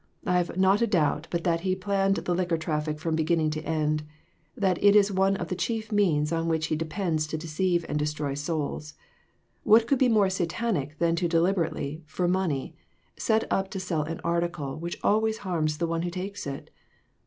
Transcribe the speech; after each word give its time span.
I 0.25 0.37
have 0.37 0.57
not 0.57 0.81
a 0.81 0.87
doubt 0.87 1.27
but 1.29 1.43
that 1.43 1.61
he 1.61 1.75
planned 1.75 2.15
the 2.15 2.33
liquor 2.33 2.57
traffic 2.57 2.97
from 2.97 3.15
beginning 3.15 3.51
to 3.51 3.61
end; 3.61 4.01
that 4.57 4.83
it 4.83 4.95
is 4.95 5.11
one 5.11 5.35
of 5.37 5.49
the 5.49 5.55
chief 5.55 5.91
means 5.91 6.31
on 6.31 6.47
which 6.47 6.65
he 6.73 6.75
depends 6.75 7.27
to 7.27 7.37
deceive 7.37 7.85
and 7.87 7.99
destroy 7.99 8.33
souls. 8.33 8.95
What 9.61 9.85
could 9.85 9.99
be 9.99 10.09
more 10.09 10.31
Satanic 10.31 10.97
than 10.97 11.15
to 11.17 11.27
deliberately, 11.27 12.01
for 12.07 12.27
money, 12.27 12.75
set 13.15 13.43
up 13.51 13.69
to 13.69 13.79
sell 13.79 14.01
an 14.01 14.19
article 14.23 14.75
which 14.79 14.97
always 15.03 15.37
harms 15.45 15.77
the 15.77 15.85
one 15.85 16.01
who 16.01 16.09
takes 16.09 16.47
it 16.47 16.71